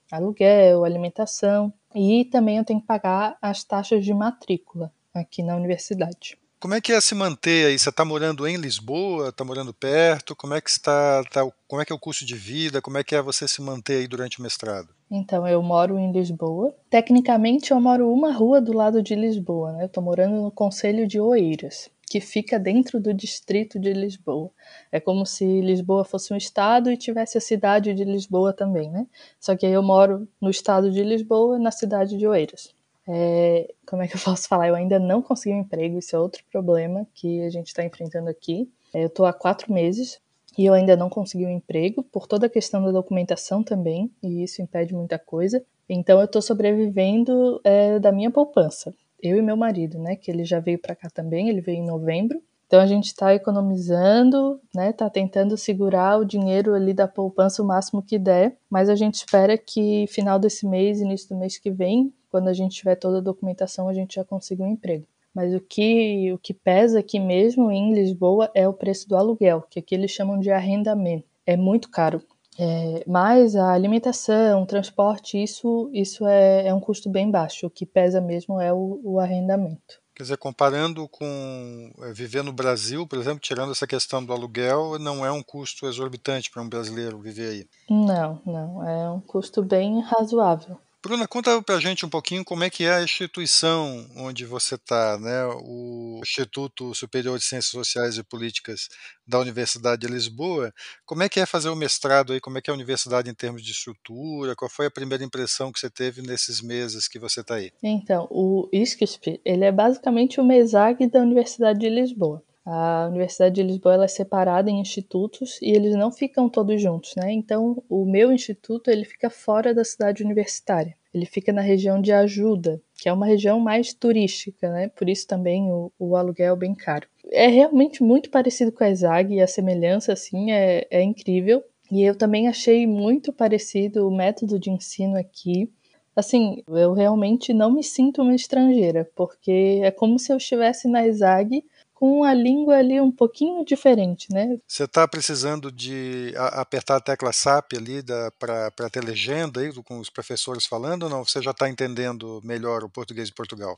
aluguel, 0.09 0.85
alimentação. 0.85 1.73
E 1.95 2.25
também 2.25 2.57
eu 2.57 2.65
tenho 2.65 2.81
que 2.81 2.87
pagar 2.87 3.37
as 3.41 3.63
taxas 3.63 4.03
de 4.03 4.13
matrícula 4.13 4.91
aqui 5.13 5.43
na 5.43 5.55
universidade. 5.55 6.37
Como 6.59 6.75
é 6.75 6.79
que 6.79 6.93
é 6.93 7.01
se 7.01 7.15
manter 7.15 7.65
aí? 7.65 7.79
Você 7.79 7.89
está 7.89 8.05
morando 8.05 8.47
em 8.47 8.55
Lisboa? 8.55 9.29
Está 9.29 9.43
morando 9.43 9.73
perto? 9.73 10.35
Como 10.35 10.53
é 10.53 10.61
que 10.61 10.69
está? 10.69 11.23
Tá, 11.23 11.41
como 11.67 11.81
é 11.81 11.85
que 11.85 11.91
é 11.91 11.95
o 11.95 11.99
custo 11.99 12.23
de 12.23 12.35
vida? 12.35 12.79
Como 12.81 12.99
é 12.99 13.03
que 13.03 13.15
é 13.15 13.21
você 13.21 13.47
se 13.47 13.63
manter 13.63 13.97
aí 13.97 14.07
durante 14.07 14.39
o 14.39 14.43
mestrado? 14.43 14.89
Então, 15.09 15.47
eu 15.47 15.61
moro 15.63 15.97
em 15.97 16.11
Lisboa. 16.11 16.71
Tecnicamente, 16.87 17.71
eu 17.71 17.81
moro 17.81 18.13
uma 18.13 18.31
rua 18.31 18.61
do 18.61 18.73
lado 18.73 19.01
de 19.01 19.15
Lisboa, 19.15 19.71
né? 19.71 19.83
Eu 19.83 19.87
estou 19.87 20.03
morando 20.03 20.39
no 20.39 20.51
Conselho 20.51 21.07
de 21.07 21.19
Oeiras 21.19 21.89
que 22.11 22.19
fica 22.19 22.59
dentro 22.59 22.99
do 22.99 23.13
distrito 23.13 23.79
de 23.79 23.93
Lisboa. 23.93 24.51
É 24.91 24.99
como 24.99 25.25
se 25.25 25.61
Lisboa 25.61 26.03
fosse 26.03 26.33
um 26.33 26.35
estado 26.35 26.91
e 26.91 26.97
tivesse 26.97 27.37
a 27.37 27.41
cidade 27.41 27.93
de 27.93 28.03
Lisboa 28.03 28.51
também, 28.51 28.91
né? 28.91 29.07
Só 29.39 29.55
que 29.55 29.65
aí 29.65 29.71
eu 29.71 29.81
moro 29.81 30.27
no 30.41 30.49
estado 30.49 30.91
de 30.91 31.01
Lisboa, 31.03 31.57
na 31.57 31.71
cidade 31.71 32.17
de 32.17 32.27
Oeiras. 32.27 32.75
É, 33.07 33.73
como 33.87 34.01
é 34.01 34.09
que 34.09 34.17
eu 34.17 34.19
posso 34.25 34.45
falar? 34.45 34.67
Eu 34.67 34.75
ainda 34.75 34.99
não 34.99 35.21
consegui 35.21 35.55
um 35.55 35.61
emprego, 35.61 35.99
isso 35.99 36.13
é 36.13 36.19
outro 36.19 36.43
problema 36.51 37.07
que 37.13 37.43
a 37.43 37.49
gente 37.49 37.67
está 37.67 37.81
enfrentando 37.81 38.29
aqui. 38.29 38.69
É, 38.93 39.03
eu 39.03 39.07
estou 39.07 39.25
há 39.25 39.31
quatro 39.31 39.71
meses 39.71 40.19
e 40.57 40.65
eu 40.65 40.73
ainda 40.73 40.97
não 40.97 41.09
consegui 41.09 41.45
um 41.45 41.49
emprego 41.49 42.03
por 42.03 42.27
toda 42.27 42.47
a 42.47 42.49
questão 42.49 42.83
da 42.83 42.91
documentação 42.91 43.63
também, 43.63 44.11
e 44.21 44.43
isso 44.43 44.61
impede 44.61 44.93
muita 44.93 45.17
coisa. 45.17 45.63
Então 45.87 46.19
eu 46.19 46.25
estou 46.25 46.41
sobrevivendo 46.41 47.61
é, 47.63 47.99
da 47.99 48.11
minha 48.11 48.29
poupança 48.29 48.93
eu 49.21 49.37
e 49.37 49.41
meu 49.41 49.55
marido, 49.57 49.99
né? 49.99 50.15
Que 50.15 50.31
ele 50.31 50.43
já 50.43 50.59
veio 50.59 50.79
para 50.79 50.95
cá 50.95 51.09
também, 51.09 51.49
ele 51.49 51.61
veio 51.61 51.79
em 51.79 51.85
novembro. 51.85 52.41
Então 52.67 52.79
a 52.79 52.85
gente 52.85 53.07
está 53.07 53.33
economizando, 53.35 54.59
né? 54.73 54.91
Está 54.91 55.09
tentando 55.09 55.57
segurar 55.57 56.17
o 56.17 56.25
dinheiro 56.25 56.73
ali 56.73 56.93
da 56.93 57.07
poupança 57.07 57.61
o 57.61 57.65
máximo 57.65 58.01
que 58.01 58.17
der, 58.17 58.55
mas 58.69 58.87
a 58.89 58.95
gente 58.95 59.15
espera 59.15 59.57
que 59.57 60.05
final 60.07 60.39
desse 60.39 60.65
mês, 60.65 61.01
início 61.01 61.27
do 61.29 61.35
mês 61.35 61.57
que 61.57 61.69
vem, 61.69 62.13
quando 62.29 62.47
a 62.47 62.53
gente 62.53 62.77
tiver 62.77 62.95
toda 62.95 63.17
a 63.17 63.21
documentação, 63.21 63.89
a 63.89 63.93
gente 63.93 64.15
já 64.15 64.23
consiga 64.23 64.63
um 64.63 64.71
emprego. 64.71 65.05
Mas 65.33 65.53
o 65.53 65.59
que, 65.59 66.31
o 66.31 66.37
que 66.37 66.53
pesa 66.53 66.99
aqui 66.99 67.19
mesmo 67.19 67.69
em 67.71 67.93
Lisboa 67.93 68.49
é 68.53 68.67
o 68.67 68.73
preço 68.73 69.07
do 69.07 69.17
aluguel, 69.17 69.61
que 69.69 69.79
aqui 69.79 69.93
eles 69.93 70.11
chamam 70.11 70.39
de 70.39 70.49
arrendamento. 70.49 71.27
É 71.45 71.57
muito 71.57 71.89
caro. 71.89 72.21
É, 72.59 73.03
mas 73.07 73.55
a 73.55 73.71
alimentação, 73.71 74.63
o 74.63 74.65
transporte, 74.65 75.41
isso, 75.41 75.89
isso 75.93 76.25
é, 76.25 76.67
é, 76.67 76.73
um 76.73 76.79
custo 76.79 77.09
bem 77.09 77.29
baixo. 77.29 77.67
O 77.67 77.69
que 77.69 77.85
pesa 77.85 78.19
mesmo 78.19 78.59
é 78.59 78.73
o, 78.73 78.99
o 79.03 79.19
arrendamento. 79.19 80.01
Quer 80.13 80.23
dizer, 80.23 80.37
comparando 80.37 81.07
com 81.07 81.91
é, 82.01 82.11
viver 82.11 82.43
no 82.43 82.51
Brasil, 82.51 83.07
por 83.07 83.17
exemplo, 83.17 83.39
tirando 83.39 83.71
essa 83.71 83.87
questão 83.87 84.23
do 84.23 84.33
aluguel, 84.33 84.99
não 84.99 85.25
é 85.25 85.31
um 85.31 85.41
custo 85.41 85.87
exorbitante 85.87 86.51
para 86.51 86.61
um 86.61 86.69
brasileiro 86.69 87.19
viver 87.19 87.49
aí? 87.49 87.67
Não, 87.89 88.41
não. 88.45 88.87
É 88.87 89.09
um 89.09 89.21
custo 89.21 89.63
bem 89.63 90.01
razoável. 90.01 90.77
Bruna, 91.03 91.27
conta 91.27 91.59
para 91.63 91.75
a 91.75 91.79
gente 91.79 92.05
um 92.05 92.09
pouquinho 92.09 92.45
como 92.45 92.63
é 92.63 92.69
que 92.69 92.83
é 92.83 92.93
a 92.93 93.03
instituição 93.03 94.07
onde 94.15 94.45
você 94.45 94.75
está, 94.75 95.17
né? 95.17 95.45
O 95.63 96.19
Instituto 96.21 96.93
Superior 96.93 97.39
de 97.39 97.43
Ciências 97.43 97.71
Sociais 97.71 98.19
e 98.19 98.23
Políticas 98.23 98.87
da 99.25 99.39
Universidade 99.39 100.05
de 100.05 100.13
Lisboa. 100.13 100.71
Como 101.03 101.23
é 101.23 101.29
que 101.29 101.39
é 101.39 101.45
fazer 101.47 101.69
o 101.69 101.75
mestrado 101.75 102.33
aí? 102.33 102.39
Como 102.39 102.59
é 102.59 102.61
que 102.61 102.69
é 102.69 102.71
a 102.71 102.75
universidade 102.75 103.31
em 103.31 103.33
termos 103.33 103.63
de 103.63 103.71
estrutura? 103.71 104.55
Qual 104.55 104.69
foi 104.69 104.85
a 104.85 104.91
primeira 104.91 105.23
impressão 105.23 105.71
que 105.71 105.79
você 105.79 105.89
teve 105.89 106.21
nesses 106.21 106.61
meses 106.61 107.07
que 107.07 107.17
você 107.17 107.41
está 107.41 107.55
aí? 107.55 107.71
Então, 107.81 108.27
o 108.29 108.69
ISCSP, 108.71 109.41
ele 109.43 109.65
é 109.65 109.71
basicamente 109.71 110.39
o 110.39 110.43
MESAG 110.43 111.07
da 111.09 111.19
Universidade 111.19 111.79
de 111.79 111.89
Lisboa. 111.89 112.43
A 112.65 113.07
Universidade 113.09 113.55
de 113.55 113.63
Lisboa 113.63 114.03
é 114.03 114.07
separada 114.07 114.69
em 114.69 114.79
institutos 114.79 115.59
e 115.61 115.71
eles 115.71 115.95
não 115.95 116.11
ficam 116.11 116.47
todos 116.47 116.79
juntos, 116.79 117.15
né? 117.15 117.31
Então, 117.31 117.83
o 117.89 118.05
meu 118.05 118.31
instituto 118.31 118.91
ele 118.91 119.03
fica 119.03 119.29
fora 119.29 119.73
da 119.73 119.83
cidade 119.83 120.23
universitária. 120.23 120.95
Ele 121.13 121.25
fica 121.25 121.51
na 121.51 121.61
região 121.61 121.99
de 121.99 122.11
Ajuda, 122.11 122.81
que 122.95 123.09
é 123.09 123.13
uma 123.13 123.25
região 123.25 123.59
mais 123.59 123.93
turística, 123.93 124.69
né? 124.69 124.89
Por 124.89 125.09
isso 125.09 125.27
também 125.27 125.71
o, 125.71 125.91
o 125.97 126.15
aluguel 126.15 126.53
é 126.53 126.57
bem 126.57 126.75
caro. 126.75 127.07
É 127.31 127.47
realmente 127.47 128.03
muito 128.03 128.29
parecido 128.29 128.71
com 128.71 128.83
a 128.83 128.89
ESAG 128.89 129.33
e 129.33 129.41
a 129.41 129.47
semelhança, 129.47 130.13
assim, 130.13 130.51
é, 130.51 130.87
é 130.89 131.01
incrível. 131.01 131.63
E 131.91 132.03
eu 132.03 132.15
também 132.15 132.47
achei 132.47 132.87
muito 132.87 133.33
parecido 133.33 134.07
o 134.07 134.15
método 134.15 134.57
de 134.57 134.69
ensino 134.69 135.17
aqui. 135.17 135.69
Assim, 136.15 136.63
eu 136.67 136.93
realmente 136.93 137.53
não 137.53 137.71
me 137.71 137.83
sinto 137.83 138.21
uma 138.21 138.35
estrangeira, 138.35 139.09
porque 139.15 139.81
é 139.83 139.91
como 139.91 140.19
se 140.19 140.31
eu 140.31 140.37
estivesse 140.37 140.87
na 140.87 141.05
ESAG 141.05 141.63
com 142.01 142.23
a 142.23 142.33
língua 142.33 142.77
ali 142.77 142.99
um 142.99 143.11
pouquinho 143.11 143.63
diferente, 143.63 144.33
né? 144.33 144.57
Você 144.67 144.85
está 144.85 145.07
precisando 145.07 145.71
de 145.71 146.33
apertar 146.35 146.95
a 146.95 146.99
tecla 146.99 147.31
SAP 147.31 147.73
ali 147.77 148.03
para 148.39 148.89
ter 148.91 149.03
legenda 149.03 149.61
aí 149.61 149.71
com 149.83 149.99
os 149.99 150.09
professores 150.09 150.65
falando 150.65 151.03
ou 151.03 151.09
não? 151.11 151.23
Você 151.23 151.39
já 151.43 151.51
está 151.51 151.69
entendendo 151.69 152.41
melhor 152.43 152.83
o 152.83 152.89
português 152.89 153.27
de 153.27 153.35
Portugal? 153.35 153.75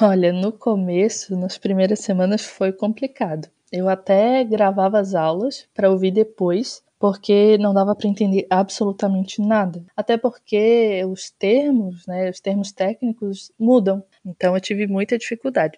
Olha, 0.00 0.32
no 0.32 0.52
começo, 0.52 1.36
nas 1.36 1.58
primeiras 1.58 2.00
semanas 2.00 2.46
foi 2.46 2.72
complicado. 2.72 3.46
Eu 3.70 3.90
até 3.90 4.42
gravava 4.42 4.98
as 4.98 5.14
aulas 5.14 5.68
para 5.74 5.90
ouvir 5.90 6.12
depois, 6.12 6.82
porque 6.98 7.58
não 7.58 7.74
dava 7.74 7.94
para 7.94 8.08
entender 8.08 8.46
absolutamente 8.48 9.42
nada. 9.42 9.84
Até 9.94 10.16
porque 10.16 11.04
os 11.04 11.28
termos, 11.28 12.06
né, 12.06 12.30
os 12.30 12.40
termos 12.40 12.72
técnicos 12.72 13.52
mudam. 13.58 14.02
Então 14.24 14.54
eu 14.54 14.60
tive 14.62 14.86
muita 14.86 15.18
dificuldade. 15.18 15.76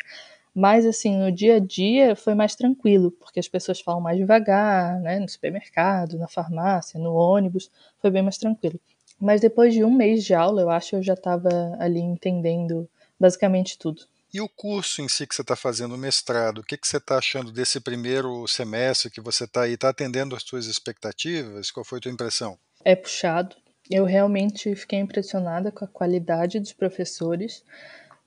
Mas, 0.59 0.85
assim, 0.85 1.17
no 1.17 1.31
dia 1.31 1.55
a 1.55 1.59
dia 1.61 2.17
foi 2.17 2.35
mais 2.35 2.57
tranquilo, 2.57 3.13
porque 3.13 3.39
as 3.39 3.47
pessoas 3.47 3.81
falam 3.81 4.01
mais 4.01 4.19
devagar, 4.19 4.99
né? 4.99 5.21
No 5.21 5.29
supermercado, 5.29 6.19
na 6.19 6.27
farmácia, 6.27 6.99
no 6.99 7.15
ônibus, 7.15 7.71
foi 8.03 8.11
bem 8.11 8.23
mais 8.23 8.39
tranquilo. 8.39 8.81
Mas 9.21 9.41
depois 9.41 9.73
de 9.73 9.85
um 9.85 9.95
mês 9.95 10.25
de 10.25 10.35
aula, 10.35 10.63
eu 10.63 10.69
acho 10.69 10.91
que 10.91 10.97
eu 10.97 11.03
já 11.05 11.15
estava 11.15 11.49
ali 11.79 12.01
entendendo 12.01 12.91
basicamente 13.21 13.79
tudo. 13.79 14.03
E 14.35 14.41
o 14.41 14.49
curso 14.49 15.01
em 15.01 15.09
si 15.09 15.29
que 15.29 15.35
você 15.37 15.43
está 15.43 15.55
fazendo, 15.55 15.95
o 15.95 15.99
mestrado, 15.99 16.59
o 16.59 16.65
que, 16.65 16.77
que 16.77 16.89
você 16.89 16.97
está 16.97 17.19
achando 17.19 17.53
desse 17.53 17.79
primeiro 17.79 18.45
semestre 18.49 19.13
que 19.13 19.21
você 19.21 19.45
está 19.45 19.63
aí? 19.63 19.75
Está 19.75 19.91
atendendo 19.91 20.35
às 20.35 20.43
suas 20.43 20.67
expectativas? 20.67 21.71
Qual 21.71 21.85
foi 21.85 21.99
a 21.99 22.01
tua 22.01 22.11
impressão? 22.11 22.59
É 22.85 22.97
puxado. 22.97 23.55
Eu 23.89 24.05
realmente 24.05 24.75
fiquei 24.75 24.99
impressionada 24.99 25.71
com 25.71 25.85
a 25.85 25.89
qualidade 25.89 26.59
dos 26.59 26.73
professores 26.73 27.63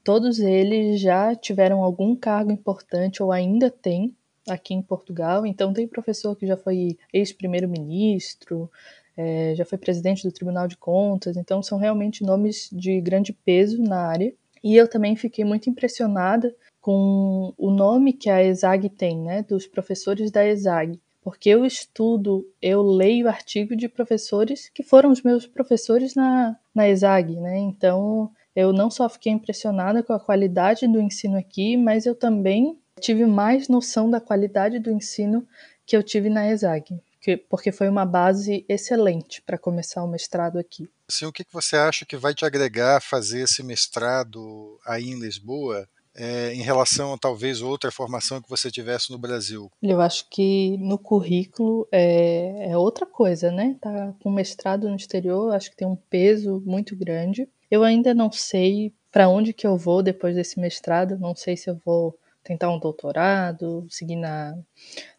todos 0.03 0.39
eles 0.39 0.99
já 0.99 1.35
tiveram 1.35 1.83
algum 1.83 2.15
cargo 2.15 2.51
importante 2.51 3.21
ou 3.21 3.31
ainda 3.31 3.69
têm 3.69 4.15
aqui 4.47 4.73
em 4.73 4.81
Portugal. 4.81 5.45
Então, 5.45 5.73
tem 5.73 5.87
professor 5.87 6.35
que 6.35 6.47
já 6.47 6.57
foi 6.57 6.97
ex-primeiro-ministro, 7.13 8.69
é, 9.15 9.53
já 9.55 9.65
foi 9.65 9.77
presidente 9.77 10.23
do 10.23 10.31
Tribunal 10.31 10.67
de 10.67 10.77
Contas, 10.77 11.37
então 11.37 11.61
são 11.61 11.77
realmente 11.77 12.23
nomes 12.23 12.69
de 12.71 12.99
grande 13.01 13.33
peso 13.33 13.81
na 13.81 14.07
área. 14.07 14.33
E 14.63 14.75
eu 14.75 14.87
também 14.87 15.15
fiquei 15.15 15.43
muito 15.43 15.69
impressionada 15.69 16.55
com 16.79 17.53
o 17.57 17.69
nome 17.69 18.13
que 18.13 18.29
a 18.29 18.43
ESAG 18.43 18.89
tem, 18.89 19.19
né, 19.19 19.43
dos 19.43 19.67
professores 19.67 20.31
da 20.31 20.45
ESAG, 20.45 20.99
porque 21.21 21.49
eu 21.49 21.65
estudo, 21.65 22.47
eu 22.61 22.81
leio 22.81 23.27
artigo 23.27 23.75
de 23.75 23.87
professores 23.87 24.69
que 24.73 24.81
foram 24.81 25.11
os 25.11 25.21
meus 25.21 25.45
professores 25.45 26.15
na, 26.15 26.57
na 26.73 26.89
ESAG, 26.89 27.39
né, 27.39 27.57
então 27.59 28.31
eu 28.55 28.73
não 28.73 28.89
só 28.89 29.07
fiquei 29.09 29.31
impressionada 29.31 30.03
com 30.03 30.13
a 30.13 30.19
qualidade 30.19 30.87
do 30.87 30.99
ensino 30.99 31.37
aqui, 31.37 31.77
mas 31.77 32.05
eu 32.05 32.15
também 32.15 32.77
tive 32.99 33.25
mais 33.25 33.67
noção 33.67 34.09
da 34.09 34.21
qualidade 34.21 34.79
do 34.79 34.91
ensino 34.91 35.47
que 35.85 35.95
eu 35.95 36.03
tive 36.03 36.29
na 36.29 36.51
ESAG 36.51 37.01
porque 37.49 37.71
foi 37.71 37.87
uma 37.87 38.05
base 38.05 38.65
excelente 38.67 39.41
para 39.41 39.57
começar 39.57 40.03
o 40.03 40.07
mestrado 40.07 40.57
aqui. 40.57 40.89
Assim, 41.07 41.25
o 41.25 41.31
que 41.31 41.45
você 41.51 41.75
acha 41.75 42.05
que 42.05 42.17
vai 42.17 42.33
te 42.33 42.45
agregar 42.45 42.97
a 42.97 43.01
fazer 43.01 43.41
esse 43.41 43.61
mestrado 43.61 44.79
aí 44.85 45.09
em 45.09 45.19
Lisboa? 45.19 45.87
É, 46.13 46.53
em 46.53 46.61
relação 46.61 47.13
a 47.13 47.17
talvez 47.17 47.61
outra 47.61 47.89
formação 47.89 48.41
que 48.41 48.49
você 48.49 48.69
tivesse 48.69 49.11
no 49.11 49.17
Brasil? 49.17 49.71
Eu 49.81 50.01
acho 50.01 50.27
que 50.29 50.75
no 50.77 50.97
currículo 50.97 51.87
é, 51.89 52.71
é 52.71 52.77
outra 52.77 53.05
coisa, 53.05 53.49
né? 53.49 53.77
Tá 53.79 54.13
com 54.21 54.29
mestrado 54.29 54.89
no 54.89 54.95
exterior, 54.97 55.53
acho 55.53 55.69
que 55.69 55.77
tem 55.77 55.87
um 55.87 55.95
peso 55.95 56.61
muito 56.65 56.97
grande. 56.97 57.47
Eu 57.71 57.85
ainda 57.85 58.13
não 58.13 58.29
sei 58.29 58.93
para 59.09 59.29
onde 59.29 59.53
que 59.53 59.65
eu 59.65 59.77
vou 59.77 60.03
depois 60.03 60.35
desse 60.35 60.59
mestrado, 60.59 61.17
não 61.17 61.33
sei 61.33 61.55
se 61.55 61.69
eu 61.69 61.79
vou 61.85 62.17
tentar 62.43 62.69
um 62.69 62.77
doutorado, 62.77 63.87
seguir 63.89 64.17
na, 64.17 64.57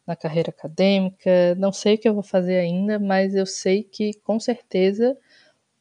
na 0.07 0.15
carreira 0.15 0.51
acadêmica. 0.51 1.55
Não 1.57 1.73
sei 1.73 1.95
o 1.95 1.99
que 1.99 2.09
eu 2.09 2.15
vou 2.15 2.23
fazer 2.23 2.57
ainda, 2.57 2.99
mas 2.99 3.35
eu 3.35 3.47
sei 3.47 3.83
que 3.83 4.13
com 4.23 4.39
certeza 4.39 5.17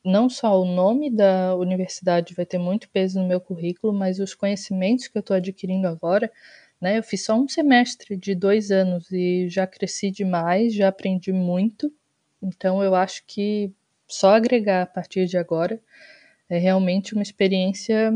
não 0.04 0.30
só 0.30 0.60
o 0.62 0.66
nome 0.66 1.10
da 1.12 1.56
universidade 1.58 2.34
vai 2.34 2.46
ter 2.46 2.58
muito 2.58 2.90
peso 2.90 3.20
no 3.20 3.28
meu 3.28 3.42
currículo, 3.42 3.94
mas 3.94 4.20
os 4.20 4.34
conhecimentos 4.34 5.08
que 5.08 5.18
eu 5.18 5.22
estou 5.22 5.36
adquirindo 5.36 5.88
agora. 5.88 6.32
Né? 6.80 6.98
Eu 6.98 7.04
fiz 7.04 7.26
só 7.26 7.36
um 7.36 7.48
semestre 7.48 8.16
de 8.16 8.34
dois 8.34 8.72
anos 8.72 9.12
e 9.12 9.48
já 9.50 9.68
cresci 9.68 10.10
demais, 10.10 10.74
já 10.74 10.88
aprendi 10.88 11.34
muito. 11.34 11.94
Então 12.42 12.82
eu 12.82 12.96
acho 12.96 13.24
que 13.28 13.72
só 14.08 14.36
agregar 14.36 14.84
a 14.84 14.86
partir 14.88 15.26
de 15.26 15.38
agora 15.38 15.80
é 16.52 16.58
realmente 16.58 17.14
uma 17.14 17.24
experiência 17.24 18.14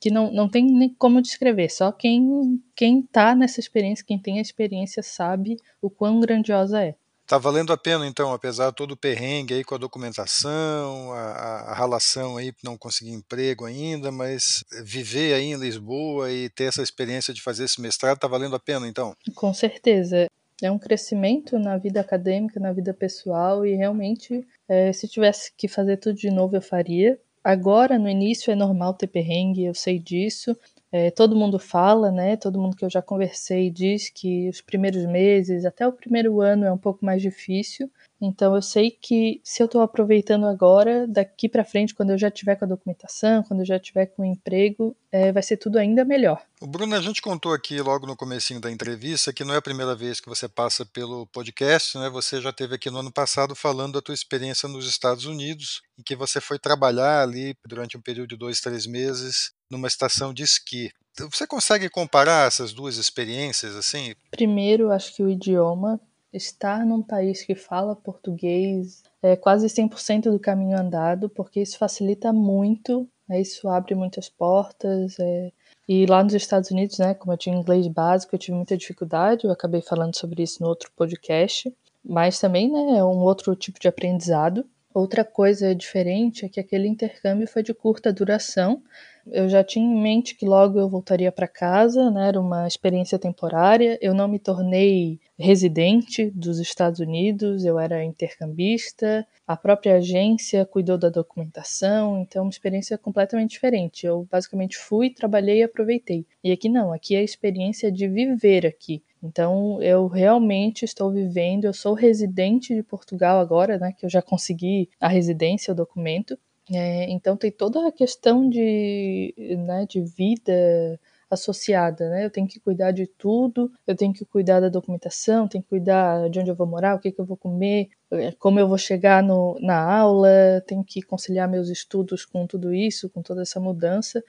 que 0.00 0.08
não, 0.10 0.30
não 0.30 0.48
tem 0.48 0.64
nem 0.64 0.88
como 0.90 1.20
descrever, 1.20 1.70
só 1.70 1.90
quem 1.90 2.62
quem 2.76 3.02
tá 3.02 3.34
nessa 3.34 3.58
experiência, 3.58 4.04
quem 4.06 4.18
tem 4.18 4.38
a 4.38 4.42
experiência 4.42 5.02
sabe 5.02 5.56
o 5.82 5.90
quão 5.90 6.20
grandiosa 6.20 6.82
é. 6.82 6.94
Tá 7.26 7.38
valendo 7.38 7.72
a 7.72 7.76
pena 7.76 8.06
então, 8.06 8.32
apesar 8.32 8.68
de 8.68 8.76
todo 8.76 8.92
o 8.92 8.96
perrengue 8.96 9.54
aí 9.54 9.64
com 9.64 9.74
a 9.74 9.78
documentação, 9.78 11.10
a, 11.12 11.70
a 11.70 11.74
relação 11.74 12.36
aí 12.36 12.52
não 12.62 12.76
conseguir 12.76 13.12
emprego 13.12 13.64
ainda, 13.64 14.12
mas 14.12 14.62
viver 14.84 15.32
aí 15.32 15.46
em 15.46 15.56
Lisboa 15.56 16.30
e 16.30 16.50
ter 16.50 16.64
essa 16.64 16.82
experiência 16.82 17.32
de 17.32 17.42
fazer 17.42 17.64
esse 17.64 17.80
mestrado 17.80 18.18
tá 18.18 18.28
valendo 18.28 18.54
a 18.54 18.60
pena 18.60 18.86
então? 18.86 19.16
Com 19.34 19.54
certeza. 19.54 20.28
É 20.62 20.70
um 20.70 20.78
crescimento 20.78 21.58
na 21.58 21.78
vida 21.78 22.00
acadêmica, 22.00 22.60
na 22.60 22.72
vida 22.72 22.92
pessoal 22.92 23.66
e 23.66 23.74
realmente, 23.74 24.46
é, 24.68 24.92
se 24.92 25.08
tivesse 25.08 25.50
que 25.56 25.66
fazer 25.66 25.96
tudo 25.96 26.16
de 26.16 26.30
novo, 26.30 26.54
eu 26.54 26.62
faria. 26.62 27.18
Agora, 27.44 27.98
no 27.98 28.08
início, 28.08 28.50
é 28.50 28.54
normal 28.54 28.94
ter 28.94 29.06
perrengue, 29.06 29.64
eu 29.64 29.74
sei 29.74 29.98
disso. 29.98 30.56
É, 30.90 31.10
todo 31.10 31.36
mundo 31.36 31.58
fala, 31.58 32.10
né? 32.10 32.36
Todo 32.36 32.58
mundo 32.60 32.74
que 32.76 32.84
eu 32.84 32.90
já 32.90 33.02
conversei 33.02 33.70
diz 33.70 34.08
que 34.08 34.48
os 34.48 34.60
primeiros 34.62 35.04
meses, 35.06 35.64
até 35.66 35.86
o 35.86 35.92
primeiro 35.92 36.40
ano, 36.40 36.64
é 36.64 36.72
um 36.72 36.78
pouco 36.78 37.04
mais 37.04 37.20
difícil. 37.20 37.90
Então 38.20 38.54
eu 38.54 38.62
sei 38.62 38.90
que 38.90 39.40
se 39.44 39.62
eu 39.62 39.66
estou 39.66 39.82
aproveitando 39.82 40.46
agora, 40.46 41.06
daqui 41.06 41.48
para 41.48 41.64
frente, 41.64 41.94
quando 41.94 42.10
eu 42.10 42.18
já 42.18 42.30
tiver 42.30 42.56
com 42.56 42.64
a 42.64 42.68
documentação, 42.68 43.42
quando 43.42 43.60
eu 43.60 43.66
já 43.66 43.78
tiver 43.78 44.06
com 44.06 44.22
o 44.22 44.24
emprego, 44.24 44.96
é, 45.10 45.32
vai 45.32 45.42
ser 45.42 45.56
tudo 45.56 45.78
ainda 45.78 46.04
melhor. 46.04 46.42
O 46.60 46.66
Bruno, 46.66 46.94
a 46.94 47.00
gente 47.00 47.20
contou 47.20 47.52
aqui 47.52 47.80
logo 47.80 48.06
no 48.06 48.16
comecinho 48.16 48.60
da 48.60 48.70
entrevista 48.70 49.32
que 49.32 49.44
não 49.44 49.54
é 49.54 49.58
a 49.58 49.62
primeira 49.62 49.94
vez 49.94 50.20
que 50.20 50.28
você 50.28 50.48
passa 50.48 50.86
pelo 50.86 51.26
podcast, 51.26 51.98
né? 51.98 52.08
Você 52.10 52.40
já 52.40 52.52
teve 52.52 52.76
aqui 52.76 52.90
no 52.90 52.98
ano 52.98 53.12
passado 53.12 53.54
falando 53.54 53.94
da 53.94 54.02
tua 54.02 54.14
experiência 54.14 54.68
nos 54.68 54.88
Estados 54.88 55.26
Unidos, 55.26 55.82
em 55.98 56.02
que 56.02 56.16
você 56.16 56.40
foi 56.40 56.58
trabalhar 56.58 57.22
ali 57.22 57.54
durante 57.66 57.96
um 57.96 58.00
período 58.00 58.30
de 58.30 58.36
dois, 58.36 58.60
três 58.60 58.86
meses 58.86 59.52
numa 59.70 59.88
estação 59.88 60.32
de 60.32 60.42
esqui. 60.42 60.90
Você 61.30 61.46
consegue 61.46 61.88
comparar 61.88 62.48
essas 62.48 62.72
duas 62.72 62.96
experiências 62.96 63.76
assim? 63.76 64.14
Primeiro, 64.32 64.90
acho 64.90 65.14
que 65.14 65.22
o 65.22 65.30
idioma 65.30 66.00
estar 66.34 66.84
num 66.84 67.02
país 67.02 67.42
que 67.42 67.54
fala 67.54 67.96
português 67.96 69.02
é 69.22 69.36
quase 69.36 69.66
100% 69.66 70.30
do 70.30 70.38
caminho 70.38 70.78
andado, 70.78 71.30
porque 71.30 71.60
isso 71.60 71.78
facilita 71.78 72.32
muito, 72.32 73.08
né? 73.28 73.40
isso 73.40 73.68
abre 73.68 73.94
muitas 73.94 74.28
portas. 74.28 75.18
É... 75.18 75.52
E 75.88 76.06
lá 76.06 76.22
nos 76.22 76.34
Estados 76.34 76.70
Unidos, 76.70 76.98
né, 76.98 77.14
como 77.14 77.32
eu 77.32 77.38
tinha 77.38 77.56
inglês 77.56 77.86
básico, 77.86 78.34
eu 78.34 78.38
tive 78.38 78.56
muita 78.56 78.76
dificuldade, 78.76 79.44
eu 79.44 79.52
acabei 79.52 79.80
falando 79.80 80.16
sobre 80.16 80.42
isso 80.42 80.62
no 80.62 80.68
outro 80.68 80.90
podcast, 80.96 81.72
mas 82.04 82.38
também 82.38 82.70
né, 82.70 82.98
é 82.98 83.04
um 83.04 83.22
outro 83.22 83.54
tipo 83.54 83.78
de 83.80 83.88
aprendizado. 83.88 84.66
Outra 84.94 85.24
coisa 85.24 85.74
diferente 85.74 86.46
é 86.46 86.48
que 86.48 86.60
aquele 86.60 86.86
intercâmbio 86.86 87.48
foi 87.48 87.62
de 87.62 87.74
curta 87.74 88.12
duração, 88.12 88.80
eu 89.26 89.48
já 89.48 89.64
tinha 89.64 89.84
em 89.84 90.02
mente 90.02 90.34
que 90.34 90.44
logo 90.44 90.78
eu 90.78 90.88
voltaria 90.88 91.32
para 91.32 91.48
casa, 91.48 92.10
né? 92.10 92.28
Era 92.28 92.40
uma 92.40 92.66
experiência 92.66 93.18
temporária. 93.18 93.98
Eu 94.02 94.12
não 94.12 94.28
me 94.28 94.38
tornei 94.38 95.18
residente 95.38 96.30
dos 96.30 96.58
Estados 96.58 97.00
Unidos, 97.00 97.64
eu 97.64 97.78
era 97.78 98.04
intercambista. 98.04 99.26
A 99.46 99.56
própria 99.56 99.96
agência 99.96 100.64
cuidou 100.66 100.98
da 100.98 101.08
documentação, 101.08 102.20
então 102.20 102.44
uma 102.44 102.50
experiência 102.50 102.98
completamente 102.98 103.52
diferente. 103.52 104.06
Eu 104.06 104.28
basicamente 104.30 104.76
fui, 104.76 105.10
trabalhei 105.10 105.60
e 105.60 105.62
aproveitei. 105.62 106.26
E 106.42 106.52
aqui 106.52 106.68
não, 106.68 106.92
aqui 106.92 107.14
é 107.14 107.20
a 107.20 107.24
experiência 107.24 107.90
de 107.90 108.06
viver 108.06 108.66
aqui. 108.66 109.02
Então, 109.24 109.82
eu 109.82 110.06
realmente 110.06 110.84
estou 110.84 111.10
vivendo, 111.10 111.64
eu 111.64 111.72
sou 111.72 111.94
residente 111.94 112.74
de 112.74 112.82
Portugal 112.82 113.40
agora, 113.40 113.78
né, 113.78 113.92
que 113.96 114.04
eu 114.04 114.10
já 114.10 114.20
consegui 114.20 114.90
a 115.00 115.08
residência, 115.08 115.72
o 115.72 115.76
documento, 115.76 116.38
é, 116.70 117.10
então 117.10 117.36
tem 117.36 117.50
toda 117.50 117.86
a 117.88 117.92
questão 117.92 118.48
de, 118.48 119.34
né, 119.66 119.86
de 119.88 120.02
vida 120.02 120.98
associada, 121.30 122.08
né? 122.10 122.24
Eu 122.24 122.30
tenho 122.30 122.46
que 122.46 122.60
cuidar 122.60 122.90
de 122.92 123.06
tudo, 123.06 123.70
eu 123.86 123.96
tenho 123.96 124.12
que 124.12 124.24
cuidar 124.24 124.60
da 124.60 124.68
documentação, 124.68 125.48
tenho 125.48 125.62
que 125.62 125.70
cuidar 125.70 126.28
de 126.30 126.38
onde 126.38 126.50
eu 126.50 126.54
vou 126.54 126.66
morar, 126.66 126.94
o 126.94 126.98
que, 127.00 127.10
que 127.12 127.20
eu 127.20 127.24
vou 127.24 127.36
comer, 127.36 127.88
é, 128.12 128.32
como 128.32 128.58
eu 128.60 128.68
vou 128.68 128.78
chegar 128.78 129.22
no, 129.22 129.58
na 129.60 129.78
aula, 129.82 130.62
tenho 130.66 130.84
que 130.84 131.02
conciliar 131.02 131.48
meus 131.48 131.68
estudos 131.68 132.24
com 132.24 132.46
tudo 132.46 132.72
isso, 132.72 133.10
com 133.10 133.22
toda 133.22 133.42
essa 133.42 133.60
mudança. 133.60 134.22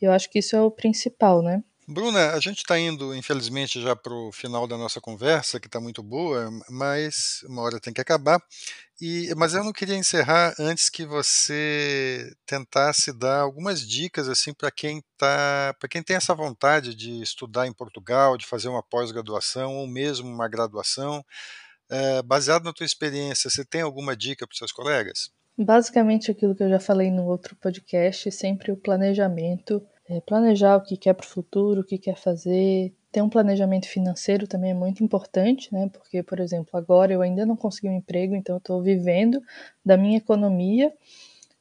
Eu 0.00 0.12
acho 0.12 0.30
que 0.30 0.38
isso 0.38 0.56
é 0.56 0.62
o 0.62 0.70
principal, 0.70 1.42
né? 1.42 1.62
Bruna, 1.92 2.34
a 2.34 2.38
gente 2.38 2.58
está 2.58 2.78
indo, 2.78 3.12
infelizmente, 3.16 3.82
já 3.82 3.96
para 3.96 4.14
o 4.14 4.30
final 4.30 4.64
da 4.64 4.78
nossa 4.78 5.00
conversa, 5.00 5.58
que 5.58 5.66
está 5.66 5.80
muito 5.80 6.04
boa, 6.04 6.48
mas 6.68 7.42
uma 7.48 7.62
hora 7.62 7.80
tem 7.80 7.92
que 7.92 8.00
acabar. 8.00 8.40
E, 9.00 9.34
mas 9.36 9.54
eu 9.54 9.64
não 9.64 9.72
queria 9.72 9.96
encerrar 9.96 10.54
antes 10.56 10.88
que 10.88 11.04
você 11.04 12.32
tentasse 12.46 13.12
dar 13.12 13.40
algumas 13.40 13.80
dicas 13.80 14.28
assim 14.28 14.54
para 14.54 14.70
quem 14.70 15.02
tá, 15.18 15.74
para 15.80 15.88
quem 15.88 16.00
tem 16.00 16.14
essa 16.14 16.32
vontade 16.32 16.94
de 16.94 17.20
estudar 17.22 17.66
em 17.66 17.72
Portugal, 17.72 18.36
de 18.36 18.46
fazer 18.46 18.68
uma 18.68 18.84
pós-graduação 18.84 19.78
ou 19.78 19.88
mesmo 19.88 20.28
uma 20.28 20.48
graduação. 20.48 21.24
É, 21.90 22.22
baseado 22.22 22.62
na 22.62 22.72
tua 22.72 22.86
experiência, 22.86 23.50
você 23.50 23.64
tem 23.64 23.80
alguma 23.80 24.16
dica 24.16 24.46
para 24.46 24.52
os 24.52 24.58
seus 24.58 24.70
colegas? 24.70 25.32
Basicamente 25.58 26.30
aquilo 26.30 26.54
que 26.54 26.62
eu 26.62 26.70
já 26.70 26.78
falei 26.78 27.10
no 27.10 27.24
outro 27.24 27.56
podcast, 27.56 28.30
sempre 28.30 28.70
o 28.70 28.76
planejamento 28.76 29.84
é, 30.10 30.20
planejar 30.20 30.76
o 30.76 30.80
que 30.82 30.96
quer 30.96 31.14
para 31.14 31.24
o 31.24 31.28
futuro, 31.28 31.82
o 31.82 31.84
que 31.84 31.96
quer 31.96 32.16
fazer. 32.16 32.92
Ter 33.12 33.22
um 33.22 33.28
planejamento 33.28 33.86
financeiro 33.86 34.46
também 34.48 34.72
é 34.72 34.74
muito 34.74 35.04
importante, 35.04 35.72
né? 35.72 35.88
Porque, 35.88 36.20
por 36.20 36.40
exemplo, 36.40 36.70
agora 36.76 37.12
eu 37.12 37.22
ainda 37.22 37.46
não 37.46 37.56
consegui 37.56 37.88
um 37.88 37.96
emprego, 37.96 38.34
então 38.34 38.56
eu 38.56 38.58
estou 38.58 38.82
vivendo 38.82 39.40
da 39.84 39.96
minha 39.96 40.18
economia. 40.18 40.92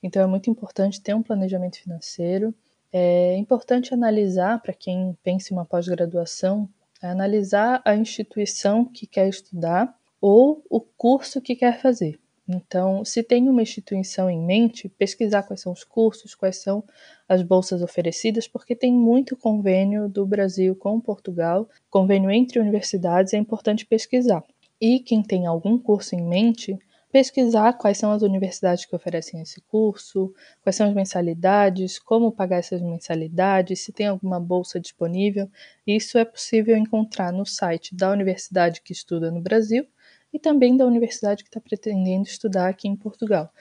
Então 0.01 0.24
é 0.24 0.25
muito 0.25 0.50
importante 0.50 1.00
ter 1.00 1.13
um 1.13 1.22
planejamento 1.22 1.77
financeiro. 1.77 2.53
É 2.91 3.36
importante 3.38 3.94
analisar, 3.94 4.60
para 4.63 4.74
quem 4.74 5.15
pensa 5.24 5.53
em 5.53 5.58
uma 5.58 5.65
pós-graduação, 5.65 6.68
é 7.03 7.08
analisar 7.08 7.84
a 7.86 7.96
instituição 7.96 8.84
que 8.84 9.06
quer 9.06 9.29
estudar 9.29 9.96
ou 10.20 10.63
o 10.68 10.82
curso 10.82 11.39
que 11.39 11.56
quer 11.56 11.79
fazer. 11.79 12.20
Então, 12.51 13.06
se 13.06 13.22
tem 13.22 13.48
uma 13.48 13.62
instituição 13.62 14.27
em 14.27 14.44
mente, 14.44 14.89
pesquisar 14.89 15.44
quais 15.44 15.62
são 15.62 15.72
os 15.72 15.84
cursos, 15.84 16.34
quais 16.34 16.58
são 16.58 16.84
as 17.27 17.44
bolsas 17.44 17.84
oferecidas, 17.84 18.48
porque 18.48 18.75
tem 18.75 18.91
muito 18.91 19.38
convênio 19.38 20.10
do 20.10 20.25
Brasil 20.25 20.75
com 20.75 21.00
Portugal, 21.00 21.70
convênio 21.91 22.32
entre 22.32 22.60
universidades, 22.60 23.36
é 23.36 23.38
importante 23.38 23.86
pesquisar. 23.86 24.44
E 24.82 25.00
quem 25.00 25.22
tem 25.22 25.46
algum 25.46 25.77
curso 25.77 26.15
em 26.15 26.24
mente, 26.24 26.75
pesquisar 27.12 27.74
quais 27.74 28.00
são 28.00 28.12
as 28.12 28.24
universidades 28.24 28.84
que 28.84 28.96
oferecem 28.96 29.39
esse 29.41 29.62
curso, 29.62 30.34
quais 30.63 30.75
são 30.75 30.88
as 30.88 30.96
mensalidades, 30.96 32.00
como 32.00 32.32
pagar 32.32 32.58
essas 32.58 32.82
mensalidades, 32.82 33.82
se 33.82 33.91
tem 33.91 34.08
alguma 34.08 34.39
bolsa 34.39 34.79
disponível. 34.79 35.48
Isso 35.86 36.18
é 36.18 36.25
possível 36.25 36.75
encontrar 36.75 37.32
no 37.32 37.46
site 37.46 37.94
da 37.94 38.12
universidade 38.12 38.82
que 38.82 38.91
estuda 38.91 39.29
no 39.29 39.39
Brasil 39.39 39.86
e 40.34 40.40
também 40.40 40.78
da 40.78 40.86
universidade 40.86 41.44
que 41.44 41.50
está 41.50 41.60
pretendendo 41.60 42.28
estudar 42.28 42.70
aqui 42.70 42.88
em 42.88 42.96
Portugal. 42.96 43.52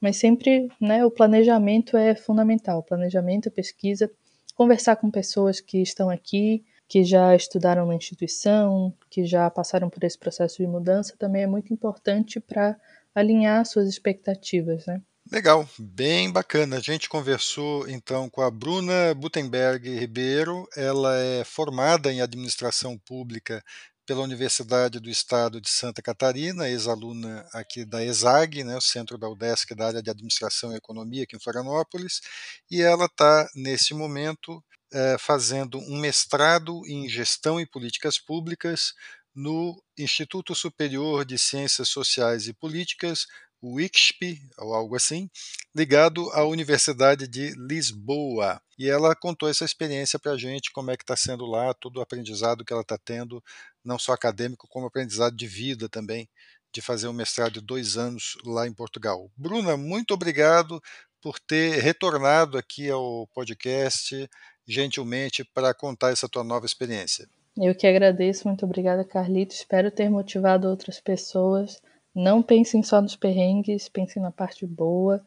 Mas 0.00 0.16
sempre 0.16 0.68
né, 0.80 1.04
o 1.04 1.10
planejamento 1.10 1.96
é 1.96 2.14
fundamental, 2.14 2.82
planejamento, 2.82 3.50
pesquisa, 3.50 4.10
conversar 4.54 4.96
com 4.96 5.10
pessoas 5.10 5.60
que 5.60 5.80
estão 5.82 6.08
aqui, 6.10 6.64
que 6.88 7.04
já 7.04 7.34
estudaram 7.34 7.86
na 7.86 7.94
instituição, 7.94 8.94
que 9.10 9.24
já 9.24 9.50
passaram 9.50 9.90
por 9.90 10.02
esse 10.04 10.18
processo 10.18 10.56
de 10.58 10.66
mudança, 10.66 11.14
também 11.18 11.42
é 11.42 11.46
muito 11.46 11.72
importante 11.72 12.40
para 12.40 12.76
alinhar 13.14 13.64
suas 13.66 13.88
expectativas, 13.88 14.86
né? 14.86 15.02
Legal, 15.30 15.68
bem 15.78 16.32
bacana. 16.32 16.76
A 16.76 16.80
gente 16.80 17.06
conversou 17.06 17.86
então 17.86 18.30
com 18.30 18.40
a 18.40 18.50
Bruna 18.50 19.14
Butenberg 19.14 19.86
Ribeiro. 19.98 20.66
Ela 20.74 21.18
é 21.18 21.44
formada 21.44 22.10
em 22.10 22.22
administração 22.22 22.96
pública 22.96 23.62
pela 24.08 24.22
Universidade 24.22 24.98
do 24.98 25.10
Estado 25.10 25.60
de 25.60 25.68
Santa 25.68 26.00
Catarina, 26.00 26.66
ex-aluna 26.66 27.46
aqui 27.52 27.84
da 27.84 28.02
ESAG, 28.02 28.64
né, 28.64 28.74
o 28.74 28.80
centro 28.80 29.18
da 29.18 29.28
UDESC 29.28 29.74
da 29.74 29.86
área 29.86 30.02
de 30.02 30.08
Administração 30.08 30.72
e 30.72 30.76
Economia 30.76 31.24
aqui 31.24 31.36
em 31.36 31.38
Florianópolis, 31.38 32.22
e 32.70 32.80
ela 32.80 33.04
está, 33.04 33.46
nesse 33.54 33.92
momento, 33.92 34.64
é, 34.90 35.18
fazendo 35.18 35.78
um 35.78 36.00
mestrado 36.00 36.80
em 36.86 37.06
Gestão 37.06 37.60
e 37.60 37.66
Políticas 37.66 38.18
Públicas 38.18 38.94
no 39.34 39.78
Instituto 39.98 40.54
Superior 40.54 41.26
de 41.26 41.38
Ciências 41.38 41.90
Sociais 41.90 42.48
e 42.48 42.54
Políticas, 42.54 43.26
o 43.60 43.80
ICSP, 43.80 44.40
ou 44.58 44.74
algo 44.74 44.94
assim, 44.94 45.28
ligado 45.74 46.30
à 46.30 46.44
Universidade 46.44 47.26
de 47.26 47.50
Lisboa. 47.56 48.60
E 48.78 48.88
ela 48.88 49.14
contou 49.16 49.48
essa 49.48 49.64
experiência 49.64 50.18
para 50.18 50.32
a 50.32 50.38
gente, 50.38 50.70
como 50.72 50.90
é 50.90 50.96
que 50.96 51.02
está 51.02 51.16
sendo 51.16 51.44
lá, 51.46 51.74
todo 51.74 51.98
o 51.98 52.00
aprendizado 52.00 52.64
que 52.64 52.72
ela 52.72 52.82
está 52.82 52.96
tendo, 52.96 53.42
não 53.84 53.98
só 53.98 54.12
acadêmico, 54.12 54.68
como 54.68 54.86
aprendizado 54.86 55.34
de 55.34 55.46
vida 55.46 55.88
também, 55.88 56.28
de 56.72 56.80
fazer 56.80 57.08
um 57.08 57.12
mestrado 57.12 57.54
de 57.54 57.60
dois 57.60 57.96
anos 57.96 58.36
lá 58.44 58.66
em 58.66 58.72
Portugal. 58.72 59.30
Bruna, 59.36 59.76
muito 59.76 60.14
obrigado 60.14 60.80
por 61.20 61.40
ter 61.40 61.80
retornado 61.80 62.56
aqui 62.56 62.88
ao 62.88 63.26
podcast, 63.34 64.28
gentilmente, 64.66 65.44
para 65.44 65.74
contar 65.74 66.12
essa 66.12 66.28
tua 66.28 66.44
nova 66.44 66.66
experiência. 66.66 67.28
Eu 67.56 67.74
que 67.74 67.88
agradeço, 67.88 68.46
muito 68.46 68.64
obrigada, 68.64 69.04
Carlito. 69.04 69.52
Espero 69.52 69.90
ter 69.90 70.08
motivado 70.08 70.68
outras 70.68 71.00
pessoas 71.00 71.80
não 72.14 72.42
pensem 72.42 72.82
só 72.82 73.00
nos 73.00 73.16
perrengues, 73.16 73.88
pensem 73.88 74.22
na 74.22 74.30
parte 74.30 74.66
boa. 74.66 75.24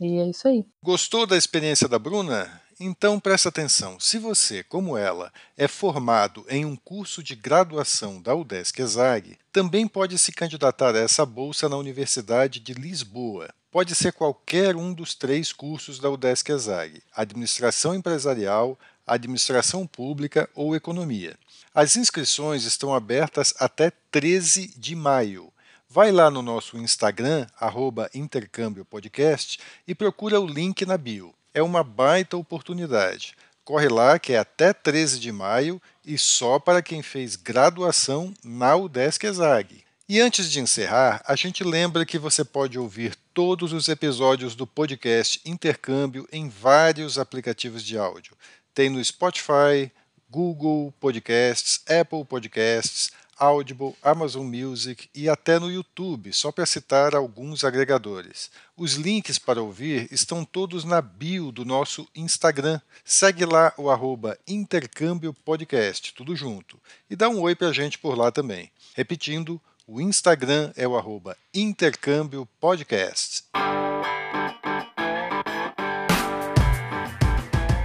E 0.00 0.18
é 0.18 0.28
isso 0.28 0.48
aí. 0.48 0.66
Gostou 0.82 1.26
da 1.26 1.36
experiência 1.36 1.88
da 1.88 1.98
Bruna? 1.98 2.60
Então 2.78 3.20
presta 3.20 3.48
atenção. 3.48 4.00
Se 4.00 4.18
você, 4.18 4.64
como 4.64 4.96
ela, 4.96 5.32
é 5.56 5.68
formado 5.68 6.44
em 6.48 6.64
um 6.64 6.74
curso 6.74 7.22
de 7.22 7.36
graduação 7.36 8.20
da 8.20 8.34
UDESC 8.34 8.82
ESAG, 8.82 9.38
também 9.52 9.86
pode 9.86 10.18
se 10.18 10.32
candidatar 10.32 10.94
a 10.96 10.98
essa 10.98 11.24
bolsa 11.24 11.68
na 11.68 11.76
Universidade 11.76 12.58
de 12.58 12.74
Lisboa. 12.74 13.48
Pode 13.70 13.94
ser 13.94 14.12
qualquer 14.12 14.74
um 14.76 14.92
dos 14.92 15.14
três 15.14 15.52
cursos 15.52 16.00
da 16.00 16.10
UDESC 16.10 16.50
ESAG: 16.50 17.02
Administração 17.14 17.94
Empresarial, 17.94 18.76
Administração 19.06 19.86
Pública 19.86 20.48
ou 20.54 20.74
Economia. 20.74 21.36
As 21.72 21.96
inscrições 21.96 22.64
estão 22.64 22.94
abertas 22.94 23.54
até 23.58 23.92
13 24.10 24.74
de 24.76 24.96
maio. 24.96 25.52
Vai 25.94 26.10
lá 26.10 26.28
no 26.28 26.42
nosso 26.42 26.76
Instagram, 26.76 27.46
arroba 27.56 28.10
Intercâmbio 28.12 28.84
Podcast, 28.84 29.60
e 29.86 29.94
procura 29.94 30.40
o 30.40 30.44
link 30.44 30.84
na 30.84 30.98
bio. 30.98 31.32
É 31.54 31.62
uma 31.62 31.84
baita 31.84 32.36
oportunidade. 32.36 33.36
Corre 33.64 33.88
lá 33.88 34.18
que 34.18 34.32
é 34.32 34.38
até 34.38 34.72
13 34.72 35.20
de 35.20 35.30
maio 35.30 35.80
e 36.04 36.18
só 36.18 36.58
para 36.58 36.82
quem 36.82 37.00
fez 37.00 37.36
graduação 37.36 38.34
na 38.42 38.74
UDESC 38.74 39.24
ESAG. 39.24 39.84
E 40.08 40.20
antes 40.20 40.50
de 40.50 40.58
encerrar, 40.58 41.22
a 41.28 41.36
gente 41.36 41.62
lembra 41.62 42.04
que 42.04 42.18
você 42.18 42.44
pode 42.44 42.76
ouvir 42.76 43.14
todos 43.32 43.72
os 43.72 43.86
episódios 43.86 44.56
do 44.56 44.66
podcast 44.66 45.40
Intercâmbio 45.44 46.26
em 46.32 46.48
vários 46.48 47.20
aplicativos 47.20 47.84
de 47.84 47.96
áudio. 47.96 48.36
Tem 48.74 48.90
no 48.90 49.04
Spotify, 49.04 49.92
Google 50.28 50.92
Podcasts, 50.98 51.82
Apple 51.88 52.24
Podcasts, 52.24 53.12
Audible, 53.38 53.94
Amazon 54.02 54.46
Music 54.46 55.08
e 55.14 55.28
até 55.28 55.58
no 55.58 55.70
YouTube, 55.70 56.32
só 56.32 56.50
para 56.50 56.66
citar 56.66 57.14
alguns 57.14 57.64
agregadores. 57.64 58.50
Os 58.76 58.94
links 58.94 59.38
para 59.38 59.62
ouvir 59.62 60.08
estão 60.10 60.44
todos 60.44 60.84
na 60.84 61.00
bio 61.00 61.52
do 61.52 61.64
nosso 61.64 62.08
Instagram. 62.14 62.80
Segue 63.04 63.44
lá 63.44 63.72
o 63.76 63.90
arroba 63.90 64.38
Intercâmbio 64.46 65.32
Podcast, 65.32 66.14
tudo 66.14 66.34
junto. 66.34 66.78
E 67.08 67.16
dá 67.16 67.28
um 67.28 67.40
oi 67.40 67.54
para 67.54 67.68
a 67.68 67.72
gente 67.72 67.98
por 67.98 68.16
lá 68.16 68.30
também. 68.30 68.70
Repetindo, 68.94 69.60
o 69.86 70.00
Instagram 70.00 70.72
é 70.76 70.88
o 70.88 70.96
arroba 70.96 71.36
Intercâmbio 71.52 72.48
Podcast. 72.58 73.44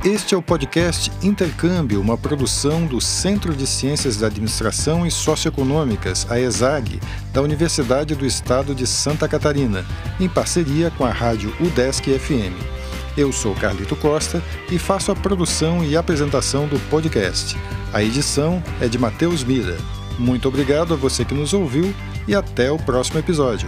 Este 0.04 0.34
é 0.34 0.38
o 0.38 0.42
podcast 0.42 1.12
Intercâmbio, 1.22 2.00
uma 2.00 2.18
produção 2.18 2.86
do 2.86 3.02
Centro 3.02 3.54
de 3.54 3.68
Ciências 3.68 4.16
da 4.16 4.28
Administração 4.28 5.06
e 5.06 5.12
Socioeconômicas, 5.12 6.26
a 6.32 6.40
ESAG, 6.40 7.02
da 7.34 7.42
Universidade 7.42 8.16
do 8.16 8.26
Estado 8.26 8.74
de 8.74 8.88
Santa 8.88 9.28
Catarina, 9.28 9.86
em 10.18 10.30
parceria 10.30 10.90
com 10.90 11.04
a 11.04 11.12
rádio 11.12 11.54
UDESC 11.60 12.18
FM. 12.18 12.56
Eu 13.18 13.34
sou 13.34 13.54
Carlito 13.54 13.94
Costa 13.98 14.42
e 14.72 14.80
faço 14.80 15.12
a 15.12 15.16
produção 15.16 15.84
e 15.84 15.98
apresentação 15.98 16.66
do 16.66 16.80
podcast. 16.90 17.58
A 17.92 18.02
edição 18.02 18.64
é 18.80 18.88
de 18.88 18.98
Matheus 18.98 19.44
Mira. 19.44 19.78
Muito 20.18 20.48
obrigado 20.48 20.94
a 20.94 20.98
você 20.98 21.26
que 21.26 21.34
nos 21.34 21.54
ouviu 21.54 21.94
e 22.26 22.34
até 22.34 22.72
o 22.72 22.78
próximo 22.78 23.20
episódio. 23.20 23.68